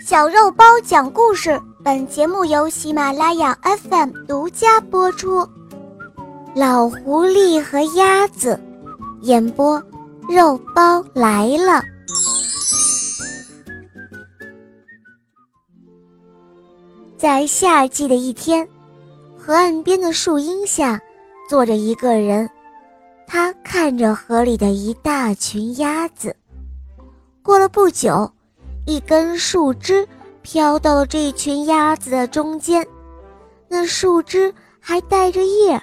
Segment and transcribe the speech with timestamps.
[0.00, 5.48] 小肉包讲故事，本节目由喜马拉雅 FM 独家播出。
[6.54, 8.58] 老狐狸和鸭子，
[9.22, 9.80] 演播
[10.28, 11.82] 肉包来了。
[17.16, 18.68] 在夏季的一天，
[19.38, 21.00] 河岸边的树荫下，
[21.48, 22.50] 坐着一个人，
[23.28, 26.34] 他看着河里的一大群鸭子。
[27.42, 28.30] 过了不久。
[28.86, 30.06] 一根树枝
[30.42, 32.86] 飘到了这群鸭子的中间，
[33.66, 35.80] 那树枝还带着叶。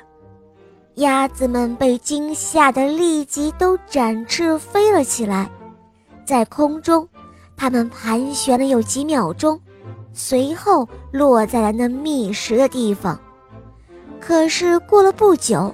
[0.96, 5.50] 鸭子们被惊吓得立即都展翅飞了起来，
[6.26, 7.08] 在空中，
[7.58, 9.60] 它们盘旋了有几秒钟，
[10.13, 13.20] 随后落在了那觅食的地方。
[14.20, 15.74] 可是过了不久，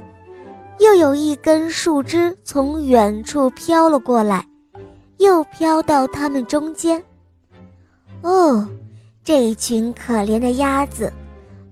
[0.80, 4.48] 又有一根树枝从远处飘了过来，
[5.18, 7.04] 又飘到它们中间。
[8.48, 8.66] 哦，
[9.26, 11.12] 这群可怜的鸭子，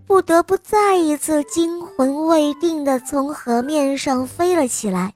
[0.06, 5.14] 不得不再一次惊魂未定地从河面上飞了起来。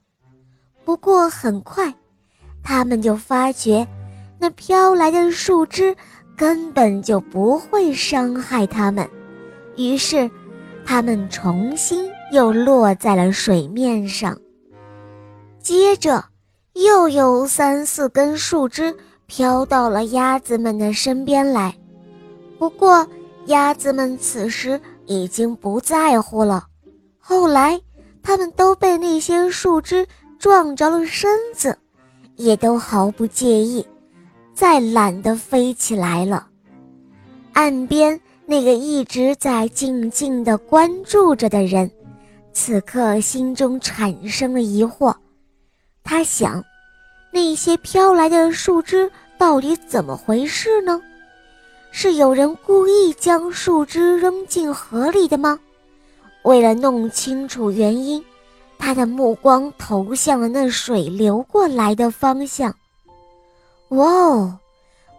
[0.86, 1.94] 不过很快，
[2.62, 3.86] 它们就发觉，
[4.38, 5.94] 那飘来的树枝
[6.34, 9.06] 根本就不会伤害它们。
[9.76, 10.30] 于是，
[10.86, 14.34] 它们重新又落在了水面上。
[15.60, 16.24] 接着，
[16.72, 18.96] 又有三四根树枝。
[19.30, 21.72] 飘到了鸭子们的身边来，
[22.58, 23.06] 不过
[23.46, 26.66] 鸭子们此时已经不在乎了。
[27.16, 27.80] 后来，
[28.24, 30.04] 它们都被那些树枝
[30.36, 31.78] 撞着了身子，
[32.34, 33.86] 也都毫不介意，
[34.52, 36.48] 再懒得飞起来了。
[37.52, 41.88] 岸边那个一直在静静地关注着的人，
[42.52, 45.14] 此刻心中产生了疑惑，
[46.02, 46.60] 他想。
[47.32, 51.00] 那些飘来的树枝到底怎么回事呢？
[51.92, 55.58] 是有人故意将树枝扔进河里的吗？
[56.42, 58.24] 为了弄清楚原因，
[58.78, 62.74] 他的目光投向了那水流过来的方向。
[63.88, 64.58] 哇哦，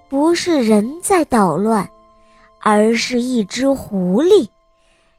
[0.09, 1.87] 不是人在捣乱，
[2.59, 4.47] 而是一只狐狸。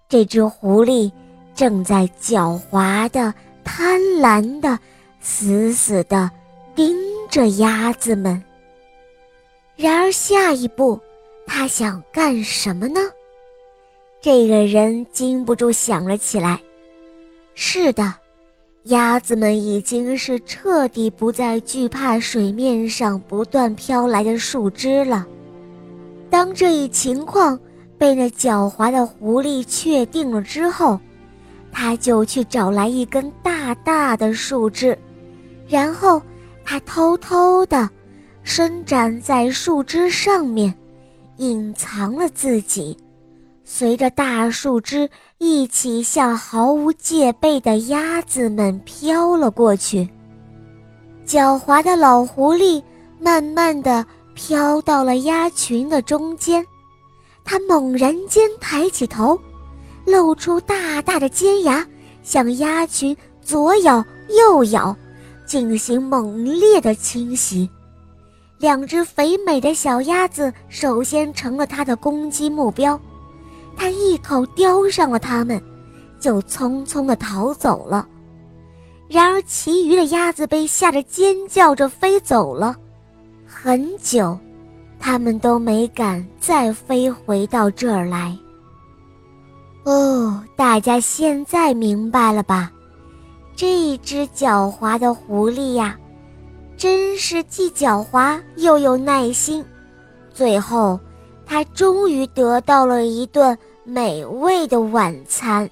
[0.08, 1.10] 这只狐狸
[1.54, 3.32] 正在狡猾的、
[3.62, 4.78] 贪婪的、
[5.20, 6.30] 死死的。
[6.74, 6.96] 盯
[7.30, 8.42] 着鸭子们。
[9.76, 11.00] 然而下一步，
[11.46, 13.00] 他想干什么呢？
[14.20, 16.60] 这个人禁不住想了起来。
[17.54, 18.14] 是的，
[18.84, 25.26] 鸭子们已经是彻底不再惧怕水面上不断飘来的树枝了。
[26.30, 27.58] 当这一情况
[27.98, 31.00] 被那狡猾的狐狸确定了之后，
[31.72, 34.96] 他就去找来一根大大的树枝，
[35.66, 36.22] 然后。
[36.64, 37.88] 它偷偷地
[38.42, 40.74] 伸展在树枝上面，
[41.36, 42.96] 隐藏了自己，
[43.64, 45.08] 随着大树枝
[45.38, 50.08] 一起向毫无戒备的鸭子们飘了过去。
[51.26, 52.82] 狡猾的老狐狸
[53.20, 56.64] 慢慢地飘到了鸭群的中间，
[57.44, 59.38] 它猛然间抬起头，
[60.04, 61.86] 露出大大的尖牙，
[62.22, 64.96] 向鸭群左咬右咬。
[65.52, 67.68] 进行猛烈的侵袭，
[68.56, 72.98] 两只肥美的小鸭子首先成了它的攻击目标，
[73.76, 75.62] 它一口叼上了它们，
[76.18, 78.08] 就匆匆地逃走了。
[79.10, 82.74] 然而，其余的鸭子被吓得尖叫着飞走了，
[83.46, 84.38] 很久，
[84.98, 88.34] 它们都没敢再飞回到这儿来。
[89.84, 92.72] 哦，大家现在明白了吧？
[93.54, 95.98] 这只狡猾的狐狸呀，
[96.76, 99.64] 真是既狡猾又有耐心。
[100.32, 100.98] 最后，
[101.46, 105.68] 它终于得到了一顿美味的晚餐。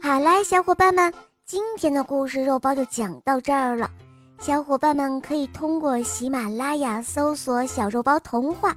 [0.00, 1.12] 好啦，小伙伴们，
[1.46, 3.90] 今天的故事肉包就讲到这儿了。
[4.38, 8.74] 小伙伴们可以通过喜马拉雅搜索“小肉包童话”，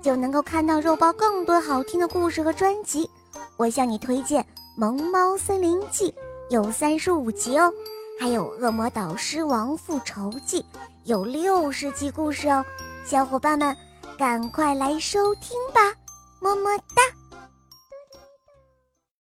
[0.00, 3.08] 就能够看到肉包更多好听的故事和专辑。
[3.56, 4.42] 我向你推荐
[4.76, 6.10] 《萌猫森林记》。
[6.52, 7.72] 有三十五集哦，
[8.20, 10.60] 还有《恶魔导师王复仇记》
[11.04, 12.62] 有六十集故事哦，
[13.06, 13.74] 小伙伴们
[14.18, 15.80] 赶快来收听吧，
[16.42, 17.21] 么么哒。